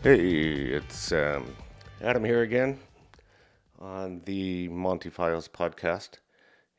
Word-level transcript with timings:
Hey, 0.00 0.20
it's 0.20 1.10
um, 1.10 1.56
Adam 2.00 2.24
here 2.24 2.42
again 2.42 2.78
on 3.80 4.22
the 4.26 4.68
Monty 4.68 5.10
Files 5.10 5.48
podcast. 5.48 6.18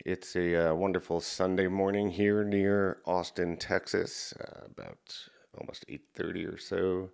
It's 0.06 0.38
a 0.38 0.72
uh, 0.72 0.74
wonderful 0.74 1.20
Sunday 1.20 1.68
morning 1.68 2.12
here 2.12 2.46
near 2.46 3.00
Austin, 3.06 3.58
Texas, 3.58 4.34
uh, 4.40 4.68
about 4.68 5.28
almost 5.60 5.84
8:30 5.90 6.46
or 6.46 6.58
so. 6.58 7.10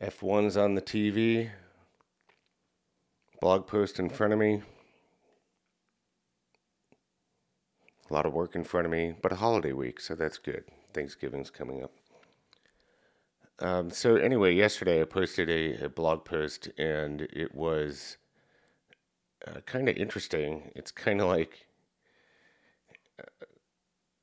F1's 0.00 0.56
on 0.56 0.74
the 0.74 0.80
TV. 0.80 1.50
Blog 3.42 3.66
post 3.66 3.98
in 3.98 4.08
front 4.08 4.32
of 4.32 4.38
me. 4.38 4.62
A 8.10 8.14
lot 8.14 8.24
of 8.24 8.32
work 8.32 8.54
in 8.54 8.64
front 8.64 8.86
of 8.86 8.90
me, 8.90 9.14
but 9.20 9.32
a 9.32 9.36
holiday 9.36 9.74
week, 9.74 10.00
so 10.00 10.14
that's 10.14 10.38
good. 10.38 10.64
Thanksgiving's 10.94 11.50
coming 11.50 11.84
up. 11.84 11.92
Um, 13.58 13.90
so 13.90 14.16
anyway, 14.16 14.54
yesterday 14.54 15.00
I 15.00 15.04
posted 15.04 15.48
a, 15.48 15.86
a 15.86 15.88
blog 15.88 16.24
post, 16.24 16.68
and 16.78 17.22
it 17.22 17.54
was 17.54 18.18
uh, 19.46 19.60
kind 19.64 19.88
of 19.88 19.96
interesting. 19.96 20.70
It's 20.74 20.90
kind 20.90 21.20
of 21.20 21.28
like. 21.28 21.66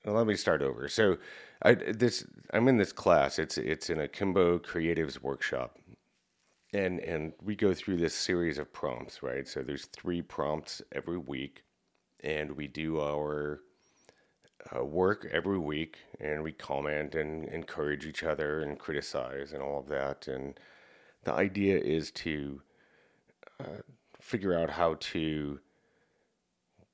Uh, 0.06 0.12
let 0.12 0.28
me 0.28 0.36
start 0.36 0.62
over. 0.62 0.88
So, 0.88 1.18
I 1.64 1.74
this 1.76 2.26
I'm 2.54 2.68
in 2.68 2.78
this 2.78 2.92
class. 2.92 3.40
It's 3.40 3.58
it's 3.58 3.90
in 3.90 4.00
Akimbo 4.00 4.60
Creatives 4.60 5.22
workshop, 5.22 5.80
and 6.74 7.00
and 7.00 7.34
we 7.42 7.56
go 7.56 7.74
through 7.74 7.98
this 7.98 8.14
series 8.14 8.58
of 8.60 8.72
prompts, 8.74 9.24
right? 9.24 9.48
So 9.48 9.62
there's 9.64 9.86
three 9.86 10.22
prompts 10.22 10.82
every 10.92 11.18
week, 11.18 11.64
and 12.20 12.52
we 12.52 12.68
do 12.68 13.00
our 13.00 13.62
uh, 14.76 14.84
work 14.84 15.28
every 15.32 15.58
week 15.58 15.98
and 16.20 16.44
we 16.44 16.52
comment 16.52 17.16
and 17.16 17.46
encourage 17.46 18.06
each 18.06 18.24
other 18.24 18.62
and 18.62 18.80
criticize 18.80 19.52
and 19.52 19.62
all 19.62 19.80
of 19.80 19.88
that. 19.88 20.28
And 20.28 20.60
the 21.24 21.34
idea 21.34 21.78
is 21.78 22.12
to 22.12 22.62
uh, 23.60 23.82
figure 24.20 24.58
out 24.58 24.72
how 24.72 24.96
to 25.00 25.60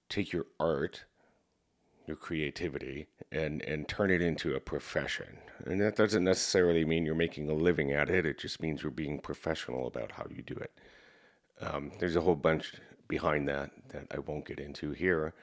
take 0.08 0.34
your 0.34 0.48
art, 0.60 1.06
your 2.08 2.18
creativity, 2.18 3.08
and, 3.32 3.62
and 3.62 3.88
turn 3.88 4.10
it 4.10 4.22
into 4.22 4.56
a 4.56 4.60
profession. 4.60 5.38
And 5.66 5.80
that 5.82 5.96
doesn't 5.96 6.24
necessarily 6.24 6.86
mean 6.86 7.06
you're 7.06 7.16
making 7.16 7.50
a 7.50 7.54
living 7.54 7.92
at 7.92 8.10
it, 8.10 8.26
it 8.26 8.40
just 8.40 8.62
means 8.62 8.82
you're 8.82 8.92
being 8.92 9.20
professional 9.20 9.88
about 9.88 10.14
how 10.14 10.26
you 10.30 10.42
do 10.42 10.56
it. 10.56 10.72
Um, 11.62 11.92
there's 12.00 12.16
a 12.16 12.22
whole 12.22 12.36
bunch 12.36 12.74
behind 13.08 13.48
that 13.50 13.72
that 13.90 14.08
I 14.12 14.20
won't 14.20 14.46
get 14.46 14.60
into 14.60 14.92
here, 14.92 15.34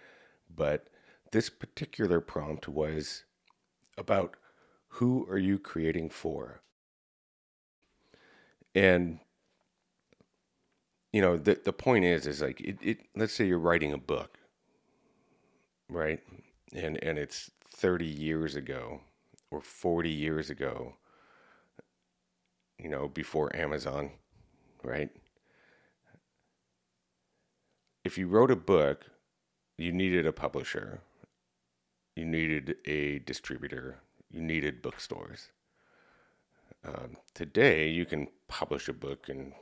but 0.55 0.89
this 1.33 1.51
particular 1.51 2.21
prompt 2.21 2.69
was 2.69 3.25
about 3.99 4.37
who 4.89 5.27
are 5.31 5.39
you 5.39 5.59
creating 5.59 6.11
for? 6.11 6.61
And 8.75 9.21
you 11.13 11.23
know, 11.23 11.37
the 11.37 11.61
the 11.65 11.73
point 11.73 12.05
is 12.05 12.27
is 12.27 12.43
like 12.43 12.61
it, 12.61 12.79
it 12.83 12.99
let's 13.17 13.33
say 13.33 13.47
you're 13.47 13.59
writing 13.59 13.93
a 13.93 13.99
book, 13.99 14.39
right? 15.89 16.21
And 16.75 17.03
and 17.03 17.19
it's 17.19 17.51
30 17.75 18.07
years 18.07 18.57
ago 18.57 19.01
or 19.51 19.61
40 19.61 20.11
years 20.11 20.51
ago, 20.51 20.95
you 22.79 22.89
know, 22.89 23.09
before 23.09 23.55
Amazon, 23.57 24.11
right? 24.83 25.11
If 28.05 28.17
you 28.19 28.29
wrote 28.29 28.51
a 28.51 28.57
book, 28.57 29.07
you 29.79 29.93
needed 29.93 30.27
a 30.27 30.33
publisher, 30.33 31.01
you 32.17 32.25
needed 32.25 32.77
a 32.87 33.21
distributor, 33.21 34.01
you 34.31 34.41
needed 34.41 34.83
bookstores. 34.83 35.51
Um, 36.85 37.19
today, 37.35 37.89
you 37.89 38.07
can 38.07 38.29
publish 38.49 38.89
a 38.89 38.93
book 38.93 39.29
and 39.29 39.53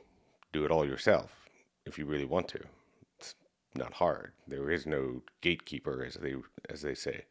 do 0.53 0.63
it 0.63 0.71
all 0.71 0.87
yourself 0.87 1.49
if 1.85 1.99
you 1.99 2.05
really 2.05 2.25
want 2.25 2.47
to. 2.49 2.61
It's 3.19 3.35
not 3.75 3.95
hard. 3.95 4.31
There 4.47 4.71
is 4.71 4.85
no 4.85 5.21
gatekeeper, 5.41 6.03
as 6.03 6.15
they 6.15 6.35
as 6.69 6.81
they 6.81 6.95
say. 6.95 7.25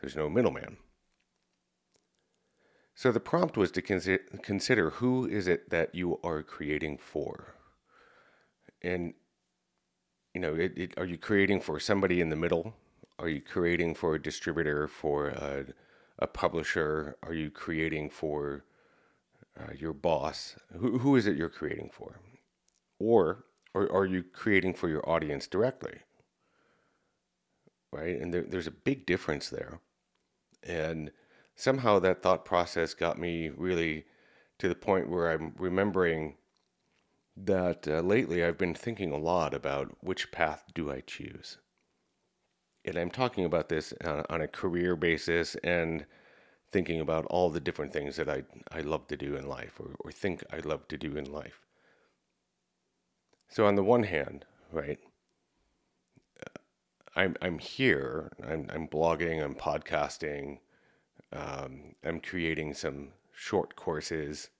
There's 0.00 0.16
no 0.16 0.28
middleman. 0.28 0.78
So 2.94 3.10
the 3.10 3.20
prompt 3.20 3.56
was 3.56 3.70
to 3.72 3.82
consider, 3.82 4.22
consider 4.42 4.90
who 4.90 5.26
is 5.26 5.48
it 5.48 5.70
that 5.70 5.94
you 5.94 6.20
are 6.22 6.42
creating 6.42 6.98
for, 6.98 7.54
and 8.80 9.14
you 10.32 10.40
know, 10.40 10.54
it, 10.54 10.72
it, 10.76 10.94
are 10.96 11.04
you 11.04 11.18
creating 11.18 11.60
for 11.60 11.78
somebody 11.80 12.20
in 12.20 12.28
the 12.28 12.36
middle 12.36 12.74
are 13.18 13.28
you 13.28 13.40
creating 13.40 13.94
for 13.94 14.14
a 14.14 14.22
distributor, 14.22 14.88
for 14.88 15.28
a, 15.28 15.66
a 16.18 16.26
publisher? 16.26 17.16
Are 17.22 17.34
you 17.34 17.50
creating 17.50 18.10
for 18.10 18.64
uh, 19.58 19.72
your 19.76 19.92
boss? 19.92 20.56
Who, 20.76 20.98
who 20.98 21.16
is 21.16 21.26
it 21.26 21.36
you're 21.36 21.48
creating 21.48 21.90
for? 21.92 22.20
Or, 22.98 23.44
or 23.72 23.90
are 23.92 24.06
you 24.06 24.22
creating 24.22 24.74
for 24.74 24.88
your 24.88 25.08
audience 25.08 25.46
directly? 25.46 26.00
Right? 27.92 28.20
And 28.20 28.34
there, 28.34 28.42
there's 28.42 28.66
a 28.66 28.72
big 28.72 29.06
difference 29.06 29.48
there. 29.48 29.80
And 30.62 31.12
somehow 31.54 32.00
that 32.00 32.22
thought 32.22 32.44
process 32.44 32.94
got 32.94 33.18
me 33.18 33.48
really 33.48 34.06
to 34.58 34.68
the 34.68 34.74
point 34.74 35.08
where 35.08 35.30
I'm 35.30 35.54
remembering 35.56 36.34
that 37.36 37.86
uh, 37.86 38.00
lately 38.00 38.44
I've 38.44 38.58
been 38.58 38.74
thinking 38.74 39.12
a 39.12 39.18
lot 39.18 39.54
about 39.54 39.96
which 40.00 40.32
path 40.32 40.64
do 40.74 40.90
I 40.90 41.00
choose 41.00 41.58
and 42.84 42.96
I'm 42.96 43.10
talking 43.10 43.44
about 43.44 43.68
this 43.68 43.92
on, 44.04 44.24
on 44.28 44.40
a 44.40 44.48
career 44.48 44.96
basis 44.96 45.56
and 45.56 46.04
thinking 46.72 47.00
about 47.00 47.24
all 47.26 47.50
the 47.50 47.60
different 47.60 47.92
things 47.92 48.16
that 48.16 48.28
I, 48.28 48.42
I 48.70 48.80
love 48.80 49.06
to 49.08 49.16
do 49.16 49.36
in 49.36 49.48
life 49.48 49.74
or, 49.78 49.94
or 50.00 50.12
think 50.12 50.42
I 50.52 50.58
love 50.58 50.88
to 50.88 50.98
do 50.98 51.16
in 51.16 51.30
life. 51.32 51.60
So, 53.48 53.66
on 53.66 53.76
the 53.76 53.84
one 53.84 54.02
hand, 54.02 54.44
right, 54.72 54.98
uh, 56.44 56.58
I'm, 57.14 57.36
I'm 57.40 57.58
here, 57.58 58.32
I'm, 58.42 58.66
I'm 58.70 58.88
blogging, 58.88 59.42
I'm 59.44 59.54
podcasting, 59.54 60.58
um, 61.32 61.94
I'm 62.04 62.20
creating 62.20 62.74
some 62.74 63.10
short 63.32 63.76
courses, 63.76 64.50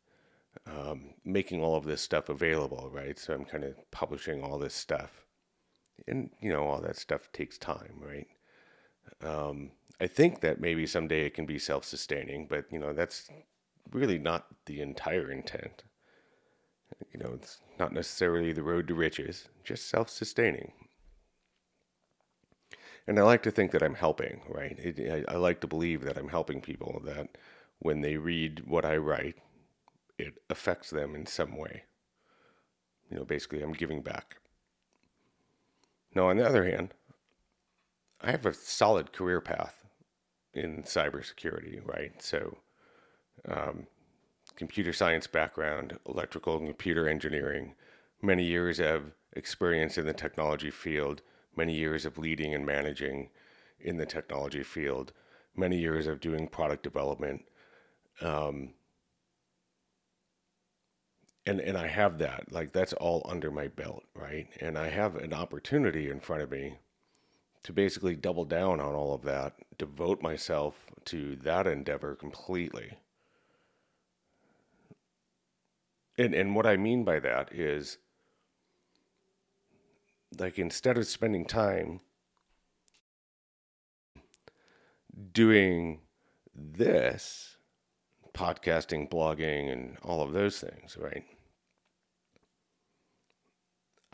um, 0.67 1.15
making 1.25 1.61
all 1.63 1.75
of 1.75 1.85
this 1.85 2.01
stuff 2.03 2.29
available, 2.29 2.89
right? 2.93 3.19
So, 3.19 3.35
I'm 3.35 3.45
kind 3.45 3.65
of 3.65 3.75
publishing 3.91 4.45
all 4.45 4.59
this 4.59 4.75
stuff 4.75 5.24
and 6.07 6.31
you 6.41 6.53
know 6.53 6.65
all 6.65 6.81
that 6.81 6.97
stuff 6.97 7.31
takes 7.33 7.59
time, 7.59 8.01
right? 8.01 8.27
Um, 9.23 9.71
I 10.01 10.07
think 10.07 10.41
that 10.41 10.61
maybe 10.61 10.87
someday 10.87 11.27
it 11.27 11.35
can 11.35 11.47
be 11.47 11.59
self-sustaining, 11.59 12.47
but 12.49 12.67
you 12.71 12.79
know 12.79 12.93
that's 12.93 13.31
really 13.93 14.19
not 14.19 14.47
the 14.67 14.81
entire 14.81 15.31
intent. 15.31 15.85
You 17.13 17.21
know, 17.21 17.33
it's 17.35 17.61
not 17.79 17.93
necessarily 17.93 18.53
the 18.53 18.63
road 18.63 18.89
to 18.89 18.95
riches, 18.95 19.49
just 19.65 19.89
self-sustaining. 19.89 20.73
And 23.07 23.19
I 23.19 23.23
like 23.23 23.43
to 23.43 23.51
think 23.51 23.73
that 23.73 23.83
I'm 23.83 23.95
helping, 23.95 24.43
right? 24.49 24.79
It, 24.79 25.27
I, 25.29 25.35
I 25.35 25.37
like 25.37 25.61
to 25.61 25.67
believe 25.67 26.05
that 26.05 26.17
I'm 26.17 26.29
helping 26.29 26.61
people. 26.61 27.03
That 27.05 27.37
when 27.79 28.01
they 28.01 28.17
read 28.17 28.67
what 28.67 28.85
I 28.85 28.97
write, 28.97 29.37
it 30.19 30.35
affects 30.49 30.91
them 30.91 31.15
in 31.15 31.27
some 31.27 31.57
way. 31.57 31.85
You 33.11 33.19
know, 33.19 33.25
basically, 33.25 33.63
I'm 33.63 33.73
giving 33.73 34.03
back. 34.03 34.37
Now, 36.15 36.29
on 36.29 36.37
the 36.37 36.47
other 36.47 36.65
hand, 36.65 36.95
I 38.21 38.31
have 38.31 38.47
a 38.47 38.55
solid 38.55 39.13
career 39.13 39.41
path 39.41 39.85
in 40.53 40.85
cybersecurity, 40.85 41.85
right? 41.85 42.23
So, 42.23 42.59
um, 43.49 43.87
computer 44.57 44.93
science 44.93 45.27
background, 45.27 45.99
electrical 46.09 46.57
and 46.57 46.67
computer 46.67 47.09
engineering, 47.09 47.75
many 48.23 48.45
years 48.45 48.79
of 48.79 49.13
experience 49.33 49.99
in 49.99 50.07
the 50.07 50.13
technology 50.13 50.71
field, 50.71 51.23
many 51.57 51.75
years 51.75 52.05
of 52.05 52.19
leading 52.19 52.55
and 52.55 52.65
managing 52.65 53.31
in 53.81 53.97
the 53.97 54.07
technology 54.07 54.63
field, 54.63 55.13
many 55.57 55.79
years 55.79 56.07
of 56.07 56.21
doing 56.21 56.49
product 56.49 56.83
development. 56.83 57.43
Um, 58.21 58.75
and 61.47 61.61
and 61.61 61.77
I 61.77 61.87
have 61.87 62.19
that 62.19 62.51
like 62.53 62.73
that's 62.73 62.93
all 62.95 63.23
under 63.29 63.51
my 63.51 63.69
belt, 63.69 64.05
right? 64.15 64.49
And 64.61 64.79
I 64.79 64.89
have 64.89 65.17
an 65.17 65.33
opportunity 65.35 66.09
in 66.11 66.21
front 66.21 66.43
of 66.43 66.51
me 66.51 66.79
to 67.65 67.73
basically 67.73 68.15
double 68.17 68.45
down 68.45 68.81
on 68.81 68.95
all 68.95 69.15
of 69.15 69.23
that, 69.23 69.55
devote 69.79 70.23
myself 70.23 70.87
to 71.07 71.37
that 71.37 71.67
endeavor 71.67 72.15
completely. 72.15 72.99
And 76.17 76.35
and 76.35 76.55
what 76.55 76.67
I 76.67 76.77
mean 76.77 77.05
by 77.05 77.21
that 77.21 77.53
is 77.53 77.99
like 80.39 80.59
instead 80.59 80.99
of 80.99 81.07
spending 81.07 81.45
time 81.47 82.01
doing 85.33 86.01
this 86.55 87.57
podcasting, 88.33 89.09
blogging, 89.09 89.73
and 89.73 89.97
all 90.03 90.23
of 90.23 90.33
those 90.33 90.59
things, 90.59 90.97
right? 90.99 91.25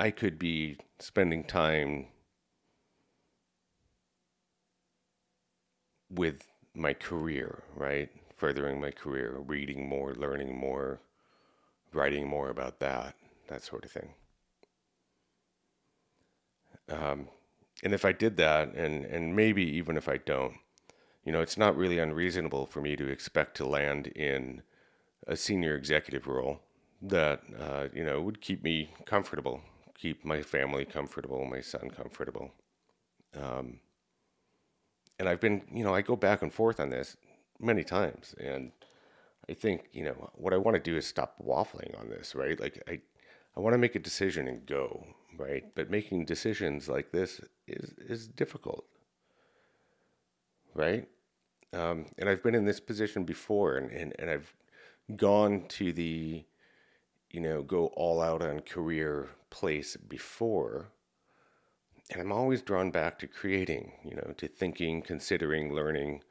I 0.01 0.11
could 0.11 0.39
be 0.39 0.79
spending 0.99 1.45
time 1.45 2.07
with 6.09 6.47
my 6.75 6.95
career, 6.95 7.65
right? 7.77 8.09
Furthering 8.35 8.81
my 8.81 8.93
career, 8.93 9.37
reading 9.47 9.87
more, 9.87 10.15
learning 10.15 10.59
more, 10.59 11.03
writing 11.93 12.27
more 12.27 12.49
about 12.49 12.81
that, 12.81 13.15
that 13.49 13.63
sort 13.63 13.85
of 13.85 13.91
thing. 13.91 14.15
Um, 16.89 17.29
and 17.85 17.93
if 17.93 18.07
I 18.07 18.13
did 18.13 18.39
that, 18.39 18.73
and, 18.75 19.05
and 19.05 19.37
maybe 19.37 19.65
even 19.65 19.99
if 19.99 20.09
I 20.09 20.17
don't, 20.17 20.55
you 21.27 21.31
know, 21.31 21.43
it's 21.43 21.59
not 21.59 21.77
really 21.77 21.99
unreasonable 21.99 22.65
for 22.65 22.81
me 22.81 22.97
to 22.97 23.07
expect 23.07 23.55
to 23.59 23.67
land 23.67 24.07
in 24.07 24.63
a 25.27 25.37
senior 25.37 25.77
executive 25.77 26.27
role 26.27 26.63
that, 27.03 27.43
uh, 27.59 27.89
you 27.93 28.03
know, 28.03 28.23
would 28.23 28.41
keep 28.41 28.65
me 28.65 28.95
comfortable, 29.05 29.61
keep 30.01 30.25
my 30.25 30.43
family 30.43 30.85
comfortable, 30.85 31.45
my 31.45 31.61
son 31.61 31.91
comfortable. 31.91 32.53
Um, 33.37 33.81
and 35.19 35.29
I've 35.29 35.41
been, 35.41 35.63
you 35.73 35.85
know, 35.85 35.95
I 35.95 36.01
go 36.01 36.17
back 36.17 36.41
and 36.43 36.53
forth 36.53 36.81
on 36.81 36.91
this 36.91 37.17
many 37.59 37.85
times. 37.85 38.35
And 38.41 38.73
I 39.49 39.55
think, 39.55 39.89
you 39.93 40.05
know, 40.05 40.31
what 40.35 40.55
I 40.55 40.57
want 40.57 40.77
to 40.77 40.83
do 40.83 40.97
is 40.97 41.07
stop 41.07 41.35
waffling 41.45 41.99
on 42.01 42.09
this, 42.09 42.35
right? 42.35 42.59
Like, 42.59 42.83
I, 42.89 43.01
I 43.57 43.61
want 43.61 43.75
to 43.75 43.79
make 43.79 43.95
a 43.95 43.99
decision 43.99 44.49
and 44.49 44.65
go, 44.65 45.05
right? 45.37 45.65
But 45.75 45.91
making 45.91 46.25
decisions 46.25 46.89
like 46.89 47.13
this 47.13 47.41
is, 47.67 47.93
is 47.99 48.27
difficult, 48.27 48.87
right? 50.75 51.07
Um, 51.75 52.07
and 52.19 52.29
I've 52.29 52.43
been 52.43 52.55
in 52.55 52.65
this 52.65 52.81
position 52.81 53.25
before, 53.25 53.77
and, 53.77 53.91
and, 53.91 54.15
and 54.19 54.31
I've 54.31 54.55
gone 55.17 55.67
to 55.69 55.93
the, 55.93 56.45
you 57.31 57.41
know, 57.41 57.63
go 57.63 57.87
all 57.89 58.21
out 58.21 58.43
on 58.43 58.61
career 58.61 59.29
place 59.51 59.97
before. 59.97 60.93
And 62.11 62.21
I'm 62.21 62.33
always 62.33 62.63
drawn 62.63 62.91
back 62.91 63.19
to 63.21 63.27
creating, 63.27 63.93
you 64.05 64.17
know, 64.17 64.35
to 64.39 64.49
thinking, 64.49 65.03
considering, 65.03 65.73
learning, 65.73 66.23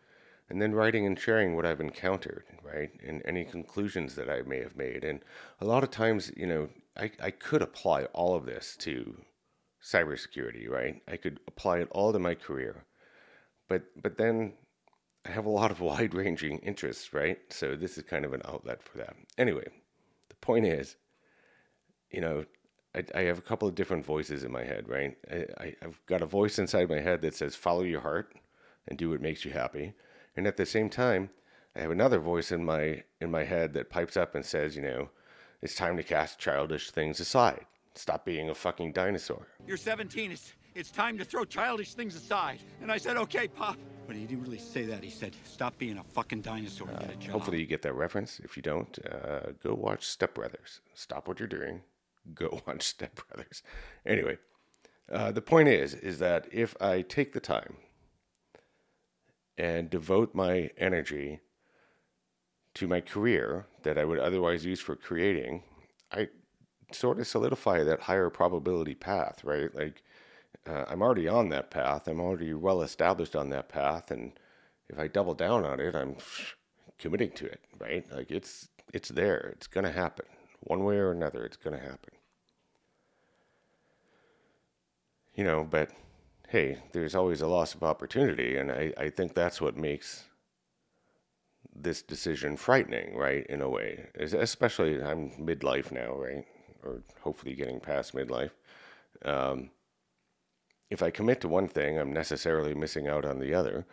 and 0.50 0.62
then 0.62 0.74
writing 0.74 1.06
and 1.06 1.18
sharing 1.18 1.56
what 1.56 1.66
I've 1.66 1.80
encountered, 1.80 2.44
right? 2.64 2.90
And 3.06 3.22
any 3.24 3.46
conclusions 3.46 4.16
that 4.16 4.30
I 4.30 4.42
may 4.42 4.60
have 4.60 4.76
made. 4.76 5.04
And 5.04 5.22
a 5.62 5.66
lot 5.66 5.84
of 5.84 5.92
times, 5.92 6.32
you 6.36 6.48
know, 6.48 6.70
I, 6.98 7.12
I 7.22 7.32
could 7.32 7.62
apply 7.62 8.06
all 8.06 8.36
of 8.36 8.46
this 8.46 8.76
to 8.80 9.22
cybersecurity, 9.82 10.68
right? 10.68 11.02
I 11.08 11.18
could 11.18 11.40
apply 11.48 11.80
it 11.80 11.88
all 11.92 12.12
to 12.12 12.20
my 12.20 12.36
career. 12.36 12.84
But 13.68 13.84
but 14.02 14.18
then 14.18 14.54
I 15.26 15.32
have 15.32 15.46
a 15.46 15.50
lot 15.50 15.72
of 15.72 15.80
wide 15.90 16.14
ranging 16.14 16.60
interests, 16.60 17.14
right? 17.14 17.40
So 17.50 17.76
this 17.76 17.98
is 17.98 18.04
kind 18.04 18.26
of 18.26 18.34
an 18.34 18.42
outlet 18.46 18.84
for 18.84 18.98
that. 18.98 19.16
Anyway, 19.38 19.68
the 20.30 20.36
point 20.36 20.66
is, 20.66 20.96
you 22.12 22.22
know, 22.22 22.46
I, 22.96 23.04
I 23.14 23.22
have 23.22 23.38
a 23.38 23.44
couple 23.44 23.68
of 23.68 23.76
different 23.76 24.06
voices 24.06 24.44
in 24.44 24.52
my 24.52 24.64
head, 24.64 24.88
right? 24.88 25.18
I, 25.60 25.76
I've 25.82 26.00
got 26.06 26.22
a 26.22 26.26
voice 26.26 26.58
inside 26.58 26.90
my 26.90 27.02
head 27.02 27.22
that 27.22 27.36
says, 27.36 27.56
follow 27.56 27.84
your 27.84 28.02
heart 28.02 28.34
and 28.88 28.98
do 28.98 29.10
what 29.10 29.22
makes 29.22 29.46
you 29.46 29.52
happy. 29.52 29.94
And 30.36 30.48
at 30.48 30.58
the 30.58 30.66
same 30.66 30.90
time, 30.90 31.30
I 31.76 31.82
have 31.82 31.92
another 31.92 32.20
voice 32.20 32.52
in 32.52 32.66
my 32.66 33.04
in 33.22 33.30
my 33.30 33.44
head 33.44 33.74
that 33.74 33.90
pipes 33.90 34.18
up 34.18 34.36
and 34.36 34.44
says, 34.44 34.76
you 34.76 34.82
know, 34.82 35.10
it's 35.62 35.76
time 35.76 35.98
to 35.98 36.04
cast 36.04 36.40
childish 36.40 36.90
things 36.90 37.20
aside. 37.20 37.66
Stop 37.96 38.26
being 38.26 38.50
a 38.50 38.56
fucking 38.56 38.94
dinosaur. 38.94 39.48
You're 39.68 39.78
17. 39.78 40.32
It's 40.32 40.54
it's 40.76 40.92
time 40.92 41.18
to 41.18 41.26
throw 41.26 41.46
childish 41.46 41.94
things 41.94 42.16
aside. 42.16 42.60
And 42.82 42.92
I 42.92 42.98
said, 42.98 43.18
okay, 43.18 43.48
Pop. 43.48 43.78
But 44.10 44.16
he 44.16 44.26
didn't 44.26 44.42
really 44.42 44.58
say 44.58 44.86
that. 44.86 45.04
He 45.04 45.12
said, 45.12 45.36
stop 45.44 45.78
being 45.78 46.00
a 46.00 46.04
fucking 46.04 46.42
dinosaur 46.42 46.90
and 46.90 47.00
get 47.00 47.12
a 47.12 47.16
job. 47.16 47.32
Hopefully, 47.34 47.60
you 47.60 47.68
get 47.68 47.84
that 47.84 47.94
reference. 47.94 48.40
If 48.44 48.58
you 48.58 48.64
don't, 48.64 48.98
uh, 49.06 49.52
go 49.64 49.76
watch 49.76 50.04
Step 50.04 50.34
Brothers. 50.34 50.82
Stop 50.96 51.28
what 51.28 51.38
you're 51.38 51.48
doing. 51.48 51.82
Go 52.34 52.60
watch 52.68 52.82
Step 52.82 53.20
Brothers. 53.28 53.62
Anyway, 54.08 54.40
uh, 55.12 55.32
the 55.32 55.44
point 55.44 55.68
is, 55.68 55.94
is 55.94 56.18
that 56.18 56.48
if 56.52 56.76
I 56.82 57.04
take 57.04 57.34
the 57.34 57.40
time 57.40 57.76
and 59.60 59.92
devote 59.92 60.34
my 60.34 60.72
energy 60.76 61.42
to 62.74 62.88
my 62.88 63.02
career 63.02 63.68
that 63.84 64.00
I 64.00 64.06
would 64.06 64.18
otherwise 64.18 64.66
use 64.66 64.80
for 64.80 64.96
creating, 64.96 65.62
I 66.12 66.30
sort 66.92 67.20
of 67.20 67.28
solidify 67.28 67.84
that 67.84 68.02
higher 68.02 68.32
probability 68.32 68.96
path, 68.96 69.44
right? 69.44 69.70
Like, 69.76 70.02
uh, 70.68 70.86
I'm 70.88 71.02
already 71.02 71.28
on 71.28 71.50
that 71.50 71.72
path. 71.72 72.08
I'm 72.08 72.20
already 72.20 72.54
well 72.54 72.82
established 72.82 73.36
on 73.36 73.50
that 73.50 73.70
path, 73.70 74.12
and 74.12 74.34
if 74.90 75.00
I 75.00 75.08
double 75.08 75.34
down 75.34 75.66
on 75.66 75.80
it, 75.80 75.96
I'm 75.96 76.16
committing 76.98 77.32
to 77.32 77.46
it, 77.46 77.62
right? 77.80 78.06
Like 78.12 78.32
it's 78.32 78.70
it's 78.94 79.10
there. 79.10 79.54
It's 79.56 79.68
gonna 79.68 79.92
happen 79.92 80.26
one 80.62 80.84
way 80.84 80.98
or 80.98 81.12
another. 81.12 81.46
It's 81.46 81.58
gonna 81.58 81.80
happen. 81.80 82.14
You 85.36 85.44
know, 85.44 85.64
but 85.70 85.92
hey, 86.50 86.80
there's 86.92 87.16
always 87.16 87.42
a 87.42 87.48
loss 87.48 87.76
of 87.76 87.84
opportunity, 87.84 88.58
and 88.58 88.72
I, 88.72 88.94
I 88.98 89.10
think 89.10 89.34
that's 89.34 89.62
what 89.62 89.78
makes 89.78 90.26
this 91.74 92.02
decision 92.02 92.58
frightening, 92.58 93.16
right? 93.16 93.46
In 93.48 93.62
a 93.62 93.70
way, 93.70 94.08
especially 94.16 95.02
I'm 95.02 95.32
midlife 95.32 95.92
now, 95.92 96.16
right? 96.16 96.46
Or 96.84 97.04
hopefully 97.22 97.54
getting 97.56 97.80
past 97.80 98.14
midlife. 98.14 98.52
Um, 99.24 99.70
if 100.90 101.04
I 101.04 101.12
commit 101.12 101.42
to 101.42 101.48
one 101.48 101.68
thing, 101.68 101.98
I'm 102.00 102.12
necessarily 102.14 102.74
missing 102.74 103.08
out 103.08 103.26
on 103.26 103.40
the 103.40 103.54
other. 103.54 103.86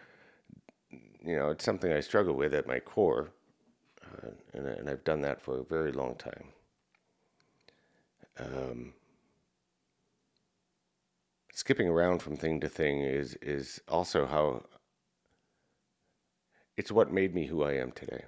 You 0.91 1.37
know, 1.37 1.51
it's 1.51 1.65
something 1.65 1.93
I 1.93 2.01
struggle 2.01 2.35
with 2.35 2.55
at 2.55 2.67
my 2.67 2.81
core, 2.81 3.33
uh, 4.03 4.29
and, 4.53 4.67
and, 4.67 4.89
I've 4.89 5.05
done 5.05 5.21
that 5.23 5.43
for 5.43 5.59
a 5.59 5.65
very 5.65 5.93
long 5.93 6.15
time. 6.15 6.53
Um, 8.39 8.95
skipping 11.53 11.89
around 11.89 12.23
from 12.23 12.37
thing 12.37 12.61
to 12.61 12.69
thing 12.69 13.01
is 13.01 13.35
is 13.37 13.81
also 13.89 14.27
how 14.27 14.63
it's 16.77 16.93
what 16.93 17.11
made 17.11 17.35
me 17.35 17.47
who 17.47 17.63
I 17.63 17.73
am 17.73 17.93
today. 17.93 18.25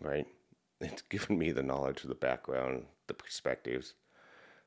Right? 0.00 0.26
It's 0.82 1.02
given 1.02 1.38
me 1.38 1.52
the 1.52 1.62
knowledge, 1.62 2.04
the 2.04 2.14
background, 2.14 2.86
the 3.06 3.12
perspectives. 3.12 3.92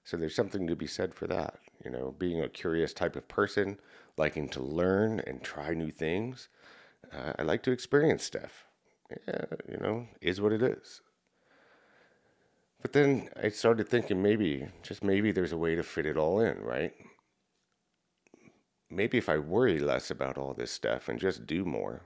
So 0.03 0.17
there's 0.17 0.35
something 0.35 0.67
to 0.67 0.75
be 0.75 0.87
said 0.87 1.13
for 1.13 1.27
that. 1.27 1.59
You 1.83 1.91
know, 1.91 2.15
being 2.17 2.41
a 2.41 2.49
curious 2.49 2.93
type 2.93 3.15
of 3.15 3.27
person, 3.27 3.79
liking 4.17 4.49
to 4.49 4.61
learn 4.61 5.19
and 5.21 5.41
try 5.41 5.73
new 5.73 5.91
things. 5.91 6.49
Uh, 7.11 7.33
I 7.39 7.43
like 7.43 7.63
to 7.63 7.71
experience 7.71 8.23
stuff. 8.23 8.65
Yeah, 9.27 9.45
you 9.69 9.77
know, 9.77 10.07
is 10.21 10.41
what 10.41 10.53
it 10.53 10.61
is. 10.61 11.01
But 12.81 12.93
then 12.93 13.29
I 13.41 13.49
started 13.49 13.87
thinking 13.87 14.21
maybe, 14.21 14.67
just 14.81 15.03
maybe 15.03 15.31
there's 15.31 15.53
a 15.53 15.57
way 15.57 15.75
to 15.75 15.83
fit 15.83 16.05
it 16.05 16.17
all 16.17 16.39
in, 16.39 16.59
right? 16.59 16.93
Maybe 18.89 19.17
if 19.17 19.29
I 19.29 19.37
worry 19.37 19.79
less 19.79 20.11
about 20.11 20.37
all 20.37 20.53
this 20.53 20.71
stuff 20.71 21.07
and 21.07 21.19
just 21.19 21.47
do 21.47 21.63
more, 21.63 22.01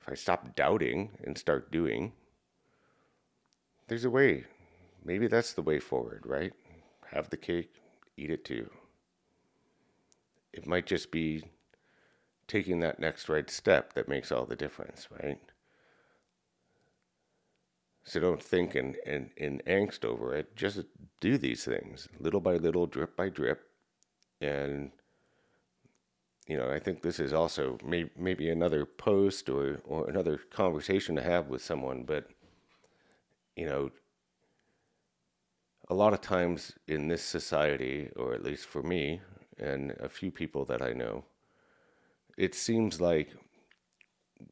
if 0.00 0.08
I 0.08 0.14
stop 0.14 0.54
doubting 0.54 1.10
and 1.24 1.36
start 1.36 1.72
doing, 1.72 2.12
there's 3.88 4.04
a 4.04 4.10
way. 4.10 4.44
Maybe 5.04 5.26
that's 5.26 5.52
the 5.52 5.62
way 5.62 5.80
forward, 5.80 6.22
right? 6.24 6.52
Have 7.12 7.28
the 7.28 7.36
cake, 7.36 7.74
eat 8.16 8.30
it 8.30 8.44
too. 8.44 8.70
It 10.52 10.66
might 10.66 10.86
just 10.86 11.10
be 11.10 11.44
taking 12.46 12.80
that 12.80 12.98
next 12.98 13.28
right 13.28 13.48
step 13.50 13.92
that 13.94 14.08
makes 14.08 14.32
all 14.32 14.46
the 14.46 14.56
difference, 14.56 15.08
right? 15.22 15.38
So 18.04 18.18
don't 18.18 18.42
think 18.42 18.74
in, 18.74 18.96
in, 19.06 19.30
in 19.36 19.62
angst 19.66 20.04
over 20.04 20.34
it. 20.34 20.56
Just 20.56 20.80
do 21.20 21.38
these 21.38 21.64
things 21.64 22.08
little 22.18 22.40
by 22.40 22.56
little, 22.56 22.86
drip 22.86 23.16
by 23.16 23.28
drip. 23.28 23.60
And, 24.40 24.90
you 26.48 26.56
know, 26.56 26.70
I 26.70 26.78
think 26.78 27.02
this 27.02 27.20
is 27.20 27.32
also 27.32 27.78
may, 27.84 28.10
maybe 28.16 28.48
another 28.48 28.84
post 28.84 29.48
or, 29.48 29.80
or 29.84 30.08
another 30.08 30.38
conversation 30.50 31.14
to 31.16 31.22
have 31.22 31.48
with 31.48 31.62
someone. 31.62 32.02
But, 32.02 32.28
you 33.54 33.66
know, 33.66 33.90
a 35.92 35.94
lot 35.94 36.14
of 36.14 36.22
times 36.22 36.72
in 36.88 37.08
this 37.08 37.22
society, 37.22 38.08
or 38.16 38.32
at 38.32 38.42
least 38.42 38.64
for 38.64 38.82
me 38.82 39.20
and 39.58 39.90
a 40.00 40.08
few 40.08 40.30
people 40.30 40.64
that 40.64 40.80
I 40.80 40.94
know, 40.94 41.26
it 42.38 42.54
seems 42.54 42.98
like 42.98 43.34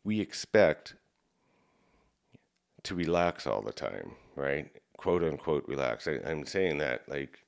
we 0.05 0.21
expect 0.21 0.97
to 2.83 2.95
relax 2.95 3.47
all 3.47 3.63
the 3.63 3.73
time, 3.73 4.13
right? 4.37 4.71
Quote 4.99 5.25
unquote 5.25 5.65
relax. 5.67 6.07
I, 6.07 6.19
am 6.31 6.45
saying 6.45 6.77
that 6.79 7.09
like, 7.09 7.39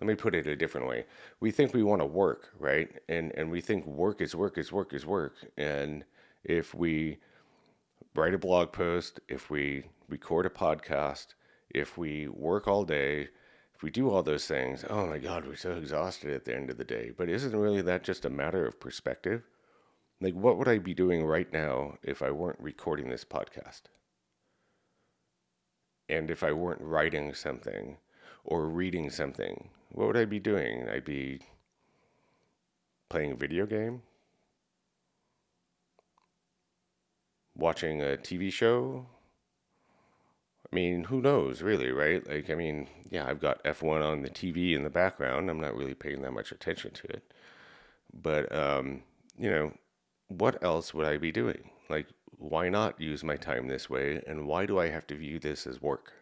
let 0.00 0.06
me 0.06 0.14
put 0.14 0.34
it 0.34 0.46
a 0.46 0.56
different 0.56 0.88
way. 0.88 1.04
We 1.40 1.50
think 1.50 1.74
we 1.74 1.82
want 1.82 2.00
to 2.00 2.06
work, 2.06 2.48
right? 2.58 2.88
And 3.10 3.30
and 3.36 3.50
we 3.50 3.60
think 3.60 3.84
work 3.84 4.22
is 4.22 4.34
work 4.34 4.56
is 4.56 4.72
work 4.72 4.94
is 4.94 5.04
work. 5.04 5.34
And 5.58 6.02
if 6.44 6.74
we 6.74 7.18
write 8.14 8.32
a 8.32 8.38
blog 8.38 8.72
post, 8.72 9.20
if 9.28 9.50
we 9.50 9.84
record 10.08 10.46
a 10.46 10.50
podcast, 10.50 11.34
if 11.74 11.98
we 11.98 12.28
work 12.28 12.68
all 12.68 12.84
day, 12.84 13.28
if 13.74 13.82
we 13.82 13.90
do 13.90 14.08
all 14.08 14.22
those 14.22 14.46
things, 14.46 14.84
oh 14.88 15.06
my 15.06 15.18
God, 15.18 15.46
we're 15.46 15.56
so 15.56 15.72
exhausted 15.72 16.32
at 16.32 16.44
the 16.44 16.54
end 16.54 16.70
of 16.70 16.78
the 16.78 16.84
day. 16.84 17.10
But 17.14 17.28
isn't 17.28 17.54
really 17.54 17.82
that 17.82 18.04
just 18.04 18.24
a 18.24 18.30
matter 18.30 18.64
of 18.64 18.80
perspective? 18.80 19.42
Like, 20.20 20.34
what 20.34 20.56
would 20.56 20.68
I 20.68 20.78
be 20.78 20.94
doing 20.94 21.24
right 21.24 21.52
now 21.52 21.98
if 22.02 22.22
I 22.22 22.30
weren't 22.30 22.60
recording 22.60 23.10
this 23.10 23.24
podcast? 23.24 23.82
And 26.08 26.30
if 26.30 26.44
I 26.44 26.52
weren't 26.52 26.80
writing 26.80 27.34
something 27.34 27.96
or 28.44 28.68
reading 28.68 29.10
something, 29.10 29.70
what 29.90 30.06
would 30.06 30.16
I 30.16 30.24
be 30.24 30.38
doing? 30.38 30.88
I'd 30.88 31.04
be 31.04 31.40
playing 33.08 33.32
a 33.32 33.36
video 33.36 33.66
game, 33.66 34.02
watching 37.56 38.00
a 38.00 38.16
TV 38.16 38.52
show, 38.52 39.06
I 40.70 40.74
mean, 40.74 41.04
who 41.04 41.20
knows, 41.20 41.62
really, 41.62 41.90
right? 41.90 42.26
Like, 42.28 42.50
I 42.50 42.54
mean, 42.54 42.88
yeah, 43.10 43.26
I've 43.26 43.40
got 43.40 43.62
F1 43.64 44.02
on 44.02 44.22
the 44.22 44.30
TV 44.30 44.74
in 44.74 44.82
the 44.82 44.90
background. 44.90 45.48
I'm 45.48 45.60
not 45.60 45.76
really 45.76 45.94
paying 45.94 46.22
that 46.22 46.32
much 46.32 46.52
attention 46.52 46.92
to 46.92 47.06
it. 47.08 47.32
But, 48.12 48.54
um, 48.54 49.02
you 49.38 49.50
know, 49.50 49.72
what 50.28 50.62
else 50.62 50.94
would 50.94 51.06
I 51.06 51.18
be 51.18 51.32
doing? 51.32 51.70
Like, 51.88 52.06
why 52.38 52.68
not 52.68 53.00
use 53.00 53.22
my 53.22 53.36
time 53.36 53.68
this 53.68 53.88
way? 53.88 54.22
And 54.26 54.46
why 54.46 54.66
do 54.66 54.78
I 54.78 54.88
have 54.88 55.06
to 55.08 55.16
view 55.16 55.38
this 55.38 55.66
as 55.66 55.80
work? 55.80 56.12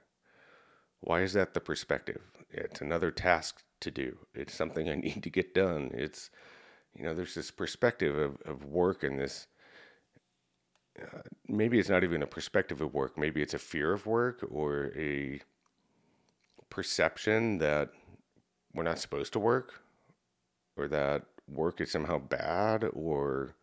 Why 1.00 1.22
is 1.22 1.32
that 1.32 1.54
the 1.54 1.60
perspective? 1.60 2.20
It's 2.50 2.80
another 2.80 3.10
task 3.10 3.62
to 3.80 3.90
do. 3.90 4.18
It's 4.34 4.54
something 4.54 4.88
I 4.88 4.94
need 4.96 5.22
to 5.22 5.30
get 5.30 5.54
done. 5.54 5.90
It's, 5.94 6.30
you 6.94 7.04
know, 7.04 7.14
there's 7.14 7.34
this 7.34 7.50
perspective 7.50 8.16
of, 8.16 8.40
of 8.44 8.64
work 8.64 9.02
and 9.02 9.18
this, 9.18 9.46
maybe 11.48 11.78
it's 11.78 11.88
not 11.88 12.04
even 12.04 12.22
a 12.22 12.26
perspective 12.26 12.80
of 12.80 12.94
work. 12.94 13.16
Maybe 13.16 13.42
it's 13.42 13.54
a 13.54 13.58
fear 13.58 13.92
of 13.92 14.06
work 14.06 14.44
or 14.50 14.92
a 14.96 15.40
perception 16.70 17.58
that 17.58 17.90
we're 18.74 18.82
not 18.82 18.98
supposed 18.98 19.32
to 19.34 19.38
work 19.38 19.82
or 20.76 20.88
that 20.88 21.22
work 21.48 21.80
is 21.80 21.90
somehow 21.90 22.18
bad 22.18 22.84
or 22.92 23.54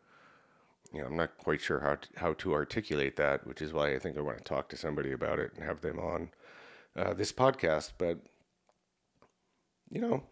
you 0.94 1.02
know, 1.02 1.08
I'm 1.08 1.18
not 1.18 1.38
quite 1.38 1.62
sure 1.62 1.80
how 1.80 1.96
to, 1.96 2.08
how 2.18 2.34
to 2.34 2.54
articulate 2.54 3.16
that, 3.18 3.46
which 3.46 3.62
is 3.62 3.74
why 3.74 3.94
I 3.94 4.00
think 4.00 4.18
I 4.18 4.22
want 4.22 4.40
to 4.40 4.44
talk 4.44 4.70
to 4.70 4.78
somebody 4.78 5.12
about 5.12 5.40
it 5.40 5.52
and 5.56 5.64
have 5.64 5.82
them 5.82 6.00
on 6.00 6.30
uh, 6.96 7.14
this 7.14 7.32
podcast. 7.32 7.92
But 7.98 8.18
you 9.90 10.02
know, 10.02 10.24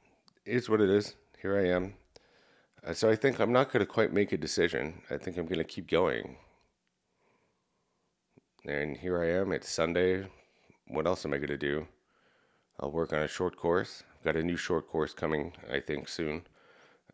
it's 0.46 0.70
what 0.70 0.82
it 0.82 0.90
is. 0.90 1.16
Here 1.40 1.58
I 1.58 1.68
am. 1.68 1.94
Uh, 2.86 2.94
so 2.94 3.10
I 3.10 3.16
think 3.16 3.40
I'm 3.40 3.52
not 3.52 3.72
going 3.72 3.82
to 3.86 3.92
quite 3.92 4.14
make 4.14 4.32
a 4.32 4.38
decision. 4.38 5.02
I 5.10 5.18
think 5.18 5.38
I'm 5.38 5.46
going 5.46 5.58
to 5.58 5.64
keep 5.64 5.88
going. 5.90 6.38
And 8.68 8.98
here 8.98 9.22
I 9.24 9.30
am. 9.32 9.52
It's 9.52 9.70
Sunday. 9.70 10.28
What 10.88 11.08
else 11.08 11.26
am 11.26 11.34
I 11.34 11.38
going 11.38 11.48
to 11.48 11.58
do? 11.58 11.88
I'll 12.80 12.92
work 12.92 13.14
on 13.14 13.24
a 13.24 13.28
short 13.28 13.56
course. 13.56 14.04
I've 14.18 14.24
got 14.26 14.36
a 14.36 14.44
new 14.44 14.58
short 14.58 14.88
course 14.88 15.14
coming, 15.14 15.54
I 15.72 15.80
think, 15.80 16.08
soon. 16.08 16.46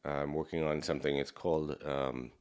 I'm 0.03 0.33
working 0.33 0.63
on 0.63 0.81
something. 0.81 1.15
It's 1.15 1.31
called, 1.31 1.77
um, 1.85 2.31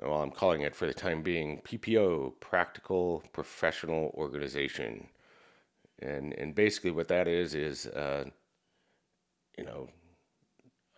well, 0.00 0.22
I'm 0.22 0.30
calling 0.30 0.62
it 0.62 0.74
for 0.74 0.86
the 0.86 0.94
time 0.94 1.22
being 1.22 1.60
PPO, 1.60 2.40
Practical 2.40 3.22
Professional 3.32 4.12
Organization 4.16 5.08
and 6.02 6.34
and 6.34 6.54
basically 6.54 6.90
what 6.90 7.08
that 7.08 7.28
is 7.28 7.54
is 7.54 7.86
uh, 7.86 8.24
you 9.56 9.64
know 9.64 9.88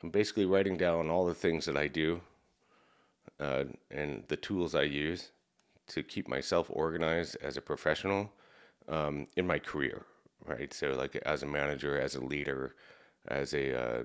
I'm 0.02 0.10
basically 0.10 0.46
writing 0.46 0.76
down 0.76 1.10
all 1.10 1.26
the 1.26 1.34
things 1.34 1.66
that 1.66 1.76
I 1.76 1.88
do 1.88 2.20
uh, 3.38 3.64
and 3.90 4.24
the 4.28 4.36
tools 4.36 4.74
I 4.74 4.82
use 4.82 5.30
to 5.88 6.02
keep 6.02 6.28
myself 6.28 6.68
organized 6.70 7.36
as 7.42 7.56
a 7.56 7.60
professional 7.62 8.32
um, 8.88 9.26
in 9.36 9.46
my 9.46 9.58
career, 9.58 10.06
right? 10.46 10.72
So 10.72 10.88
like 10.92 11.16
as 11.16 11.42
a 11.42 11.46
manager, 11.46 12.00
as 12.00 12.14
a 12.14 12.24
leader, 12.24 12.74
as 13.28 13.54
a 13.54 13.78
uh, 13.78 14.04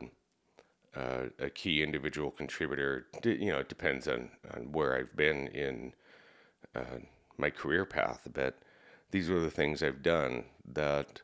uh, 0.95 1.25
a 1.39 1.49
key 1.49 1.83
individual 1.83 2.31
contributor. 2.31 3.07
You 3.23 3.51
know, 3.51 3.59
it 3.59 3.69
depends 3.69 4.07
on, 4.07 4.29
on 4.53 4.71
where 4.71 4.95
I've 4.95 5.15
been 5.15 5.47
in 5.47 5.93
uh, 6.75 6.99
my 7.37 7.49
career 7.49 7.85
path, 7.85 8.27
but 8.33 8.59
these 9.11 9.29
are 9.29 9.39
the 9.39 9.51
things 9.51 9.81
I've 9.83 10.03
done 10.03 10.45
that 10.73 11.21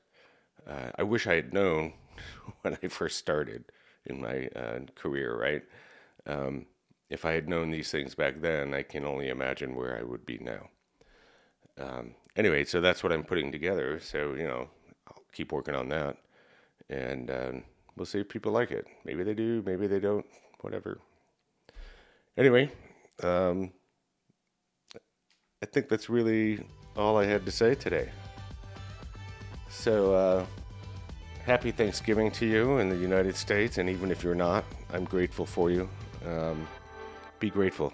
uh, 0.67 0.91
I 0.97 1.03
wish 1.03 1.27
I 1.27 1.35
had 1.35 1.53
known 1.53 1.93
when 2.61 2.77
I 2.81 2.87
first 2.87 3.17
started 3.17 3.65
in 4.05 4.21
my 4.21 4.47
uh, 4.55 4.79
career, 4.95 5.35
right? 5.37 5.63
Um, 6.27 6.65
if 7.09 7.25
I 7.25 7.33
had 7.33 7.47
known 7.47 7.71
these 7.71 7.91
things 7.91 8.15
back 8.15 8.41
then, 8.41 8.73
I 8.73 8.83
can 8.83 9.05
only 9.05 9.29
imagine 9.29 9.75
where 9.75 9.97
I 9.97 10.03
would 10.03 10.25
be 10.25 10.39
now. 10.39 10.69
Um, 11.77 12.15
anyway, 12.35 12.65
so 12.65 12.81
that's 12.81 13.03
what 13.03 13.11
I'm 13.11 13.23
putting 13.23 13.51
together. 13.51 13.99
So, 13.99 14.33
you 14.33 14.47
know, 14.47 14.69
I'll 15.07 15.23
keep 15.33 15.51
working 15.51 15.75
on 15.75 15.89
that. 15.89 16.17
And 16.89 17.29
uh, 17.29 17.51
we'll 17.95 18.05
see 18.05 18.19
if 18.19 18.29
people 18.29 18.51
like 18.51 18.71
it. 18.71 18.85
Maybe 19.03 19.23
they 19.23 19.33
do, 19.33 19.61
maybe 19.65 19.87
they 19.87 19.99
don't, 19.99 20.25
whatever. 20.61 20.99
Anyway, 22.37 22.71
um, 23.23 23.71
I 25.61 25.65
think 25.65 25.89
that's 25.89 26.09
really 26.09 26.65
all 26.95 27.17
I 27.17 27.25
had 27.25 27.45
to 27.45 27.51
say 27.51 27.75
today. 27.75 28.09
So, 29.69 30.13
uh, 30.13 30.45
happy 31.43 31.71
Thanksgiving 31.71 32.31
to 32.31 32.45
you 32.45 32.79
in 32.79 32.89
the 32.89 32.95
United 32.95 33.35
States, 33.35 33.77
and 33.77 33.89
even 33.89 34.09
if 34.11 34.23
you're 34.23 34.35
not, 34.35 34.65
I'm 34.91 35.05
grateful 35.05 35.45
for 35.45 35.69
you. 35.69 35.89
Um, 36.25 36.67
be 37.39 37.49
grateful. 37.49 37.93